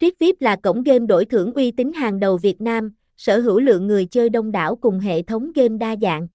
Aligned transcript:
Triết 0.00 0.18
VIP 0.18 0.36
là 0.40 0.56
cổng 0.56 0.82
game 0.82 1.06
đổi 1.06 1.24
thưởng 1.24 1.52
uy 1.52 1.70
tín 1.70 1.92
hàng 1.92 2.20
đầu 2.20 2.36
Việt 2.36 2.60
Nam, 2.60 2.92
sở 3.16 3.40
hữu 3.40 3.60
lượng 3.60 3.86
người 3.86 4.06
chơi 4.06 4.28
đông 4.28 4.52
đảo 4.52 4.76
cùng 4.76 4.98
hệ 4.98 5.22
thống 5.22 5.52
game 5.54 5.78
đa 5.78 5.96
dạng. 6.02 6.28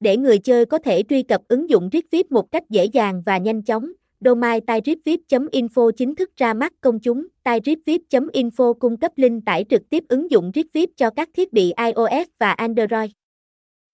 Để 0.00 0.16
người 0.16 0.38
chơi 0.38 0.66
có 0.66 0.78
thể 0.78 1.02
truy 1.08 1.22
cập 1.22 1.40
ứng 1.48 1.70
dụng 1.70 1.90
Triết 1.92 2.04
VIP 2.10 2.32
một 2.32 2.50
cách 2.50 2.70
dễ 2.70 2.84
dàng 2.84 3.22
và 3.26 3.38
nhanh 3.38 3.62
chóng, 3.62 3.92
domain 4.20 4.64
tairitvip.info 4.66 5.90
chính 5.90 6.14
thức 6.14 6.30
ra 6.36 6.54
mắt 6.54 6.72
công 6.80 7.00
chúng. 7.00 7.26
tairitvip.info 7.42 8.74
cung 8.74 8.96
cấp 8.96 9.12
link 9.16 9.44
tải 9.44 9.64
trực 9.70 9.90
tiếp 9.90 10.04
ứng 10.08 10.30
dụng 10.30 10.50
Triết 10.54 10.66
VIP 10.72 10.90
cho 10.96 11.10
các 11.10 11.28
thiết 11.34 11.52
bị 11.52 11.72
iOS 11.76 12.28
và 12.38 12.52
Android. 12.52 13.10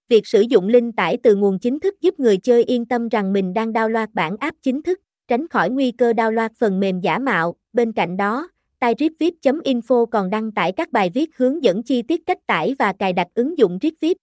Việc 0.09 0.27
sử 0.27 0.41
dụng 0.41 0.69
link 0.69 0.97
tải 0.97 1.19
từ 1.23 1.37
nguồn 1.37 1.59
chính 1.59 1.81
thức 1.81 2.01
giúp 2.01 2.21
người 2.21 2.37
chơi 2.37 2.65
yên 2.65 2.87
tâm 2.87 3.09
rằng 3.09 3.33
mình 3.33 3.55
đang 3.55 3.73
download 3.73 4.07
bản 4.15 4.37
app 4.37 4.57
chính 4.63 4.83
thức, 4.83 5.01
tránh 5.29 5.49
khỏi 5.49 5.71
nguy 5.71 5.91
cơ 5.91 6.13
download 6.13 6.51
phần 6.59 6.81
mềm 6.81 7.01
giả 7.01 7.19
mạo. 7.19 7.57
Bên 7.73 7.93
cạnh 7.93 8.17
đó, 8.17 8.49
TaiRipvip.info 8.79 10.07
còn 10.07 10.31
đăng 10.31 10.53
tải 10.53 10.73
các 10.73 10.93
bài 10.93 11.11
viết 11.15 11.37
hướng 11.37 11.63
dẫn 11.63 11.83
chi 11.83 12.03
tiết 12.03 12.27
cách 12.27 12.47
tải 12.47 12.75
và 12.79 12.93
cài 12.93 13.13
đặt 13.13 13.27
ứng 13.35 13.59
dụng 13.59 13.79
Ripvip, 13.83 14.17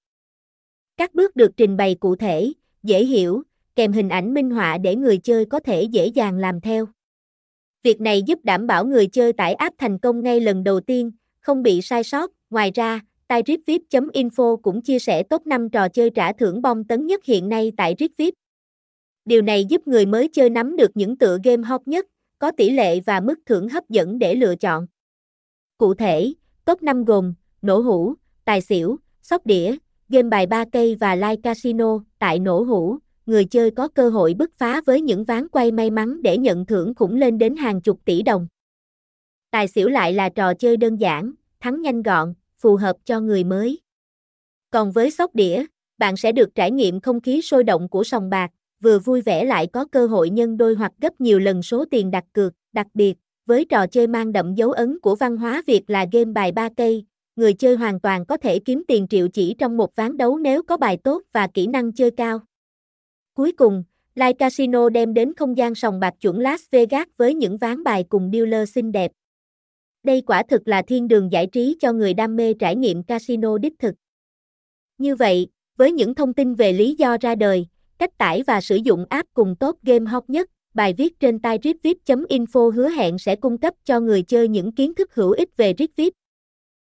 Các 0.98 1.16
bước 1.16 1.35
được 1.35 1.52
trình 1.57 1.77
bày 1.77 1.95
cụ 1.95 2.16
thể, 2.16 2.53
dễ 2.84 3.05
hiểu, 3.05 3.44
kèm 3.75 3.91
hình 3.91 4.09
ảnh 4.09 4.34
minh 4.34 4.49
họa 4.49 4.77
để 4.77 4.95
người 4.95 5.17
chơi 5.17 5.45
có 5.45 5.59
thể 5.59 5.84
dễ 5.84 6.08
dàng 6.08 6.38
làm 6.38 6.61
theo. 6.61 6.88
Việc 7.84 8.02
này 8.02 8.21
giúp 8.21 8.39
đảm 8.44 8.67
bảo 8.67 8.85
người 8.85 9.08
chơi 9.08 9.34
tải 9.34 9.53
app 9.53 9.77
thành 9.77 9.99
công 9.99 10.23
ngay 10.23 10.39
lần 10.39 10.63
đầu 10.63 10.80
tiên, 10.80 11.11
không 11.39 11.63
bị 11.63 11.81
sai 11.81 12.03
sót. 12.03 12.31
Ngoài 12.49 12.72
ra, 12.75 12.99
TaiRipvip.info 13.27 14.58
cũng 14.58 14.81
chia 14.81 14.99
sẻ 14.99 15.23
top 15.23 15.47
5 15.47 15.70
trò 15.70 15.89
chơi 15.89 16.09
trả 16.09 16.33
thưởng 16.33 16.61
bom 16.61 16.83
tấn 16.83 17.08
nhất 17.08 17.25
hiện 17.25 17.49
nay 17.49 17.72
tại 17.77 17.95
Ritvip. 17.99 18.33
Điều 19.25 19.41
này 19.41 19.66
giúp 19.66 19.88
người 19.88 20.05
mới 20.05 20.27
chơi 20.27 20.49
nắm 20.49 20.75
được 20.75 20.91
những 20.97 21.17
tựa 21.17 21.38
game 21.44 21.63
hot 21.63 21.81
nhất, 21.85 22.05
có 22.43 22.52
tỷ 22.52 22.70
lệ 22.70 22.99
và 22.99 23.20
mức 23.20 23.39
thưởng 23.45 23.70
hấp 23.70 23.89
dẫn 23.89 24.20
để 24.20 24.35
lựa 24.35 24.55
chọn. 24.55 24.88
Cụ 25.77 25.93
thể, 25.93 26.33
top 26.66 26.83
5 26.83 27.05
gồm 27.05 27.33
nổ 27.61 27.79
hũ, 27.79 28.13
tài 28.45 28.61
xỉu, 28.61 28.97
sóc 29.22 29.45
đĩa, 29.45 29.75
game 30.09 30.30
bài 30.30 30.45
3 30.45 30.66
cây 30.71 30.95
và 30.95 31.16
live 31.16 31.36
casino. 31.44 31.99
Tại 32.19 32.39
nổ 32.39 32.61
hũ, 32.61 32.97
người 33.25 33.45
chơi 33.45 33.71
có 33.71 33.88
cơ 33.88 34.09
hội 34.09 34.33
bứt 34.33 34.52
phá 34.58 34.81
với 34.86 35.02
những 35.02 35.23
ván 35.23 35.47
quay 35.47 35.71
may 35.71 35.89
mắn 35.89 36.21
để 36.21 36.38
nhận 36.38 36.66
thưởng 36.66 36.94
khủng 36.95 37.16
lên 37.16 37.38
đến 37.38 37.55
hàng 37.55 37.81
chục 37.81 37.99
tỷ 38.05 38.21
đồng. 38.21 38.47
Tài 39.52 39.67
xỉu 39.67 39.89
lại 39.89 40.14
là 40.14 40.30
trò 40.30 40.53
chơi 40.53 40.77
đơn 40.77 40.95
giản, 40.95 41.33
thắng 41.59 41.81
nhanh 41.81 42.02
gọn, 42.02 42.33
phù 42.58 42.75
hợp 42.75 42.95
cho 43.05 43.19
người 43.19 43.44
mới. 43.44 43.80
Còn 44.69 44.91
với 44.91 45.11
sóc 45.11 45.36
đĩa, 45.36 45.66
bạn 45.97 46.17
sẽ 46.17 46.31
được 46.31 46.55
trải 46.55 46.71
nghiệm 46.71 46.99
không 46.99 47.21
khí 47.21 47.41
sôi 47.41 47.64
động 47.64 47.89
của 47.89 48.03
sòng 48.03 48.30
bạc, 48.30 48.52
vừa 48.84 49.00
vui 49.00 49.22
vẻ 49.22 49.45
lại 49.45 49.67
có 49.67 49.86
cơ 49.86 50.08
hội 50.08 50.30
nhân 50.30 50.58
đôi 50.58 50.76
hoặc 50.76 50.92
gấp 51.02 51.22
nhiều 51.22 51.39
lần 51.39 51.64
số 51.64 51.86
tiền 51.92 52.12
đặt 52.12 52.23
cược, 52.34 52.53
đặc 52.73 52.88
biệt, 52.94 53.17
với 53.45 53.66
trò 53.66 53.88
chơi 53.88 54.08
mang 54.08 54.31
đậm 54.31 54.56
dấu 54.56 54.72
ấn 54.72 55.00
của 55.00 55.16
văn 55.16 55.38
hóa 55.38 55.62
Việt 55.67 55.89
là 55.89 56.06
game 56.12 56.31
bài 56.31 56.52
ba 56.52 56.70
cây, 56.78 57.06
người 57.36 57.54
chơi 57.54 57.76
hoàn 57.76 58.00
toàn 58.00 58.26
có 58.26 58.38
thể 58.38 58.59
kiếm 58.59 58.84
tiền 58.88 59.08
triệu 59.08 59.28
chỉ 59.28 59.56
trong 59.58 59.78
một 59.78 59.95
ván 59.95 60.17
đấu 60.17 60.38
nếu 60.38 60.64
có 60.64 60.78
bài 60.78 60.98
tốt 61.04 61.22
và 61.31 61.48
kỹ 61.48 61.67
năng 61.67 61.94
chơi 61.94 62.11
cao. 62.11 62.39
Cuối 63.34 63.52
cùng, 63.52 63.84
Live 64.16 64.34
Casino 64.34 64.89
đem 64.89 65.14
đến 65.14 65.34
không 65.38 65.58
gian 65.58 65.76
sòng 65.76 66.00
bạc 66.00 66.14
chuẩn 66.22 66.39
Las 66.39 66.61
Vegas 66.72 67.08
với 67.17 67.36
những 67.36 67.58
ván 67.58 67.84
bài 67.84 68.06
cùng 68.09 68.30
dealer 68.34 68.70
xinh 68.70 68.92
đẹp. 68.92 69.11
Đây 70.04 70.22
quả 70.22 70.44
thực 70.50 70.67
là 70.67 70.81
thiên 70.81 71.08
đường 71.08 71.31
giải 71.31 71.48
trí 71.48 71.78
cho 71.80 71.94
người 71.94 72.14
đam 72.14 72.36
mê 72.36 72.54
trải 72.54 72.76
nghiệm 72.76 73.04
casino 73.04 73.58
đích 73.58 73.73
thực. 73.80 73.95
Như 74.98 75.16
vậy, 75.16 75.48
với 75.78 75.92
những 75.92 76.16
thông 76.16 76.34
tin 76.34 76.54
về 76.54 76.73
lý 76.73 76.95
do 76.98 77.17
ra 77.22 77.36
đời, 77.36 77.67
cách 77.99 78.17
tải 78.17 78.44
và 78.47 78.61
sử 78.61 78.75
dụng 78.75 79.05
app 79.09 79.30
cùng 79.33 79.55
top 79.59 79.83
game 79.83 80.05
hot 80.05 80.23
nhất, 80.27 80.49
bài 80.73 80.94
viết 80.97 81.19
trên 81.19 81.39
tairitvip.info 81.39 82.69
hứa 82.69 82.89
hẹn 82.89 83.17
sẽ 83.17 83.36
cung 83.36 83.58
cấp 83.58 83.73
cho 83.86 83.99
người 83.99 84.22
chơi 84.22 84.47
những 84.47 84.72
kiến 84.72 84.95
thức 84.95 85.16
hữu 85.16 85.31
ích 85.31 85.58
về 85.58 85.73
Ritvip. 85.77 86.14